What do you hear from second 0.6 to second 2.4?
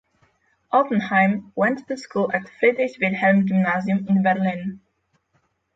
Oppenheim went to school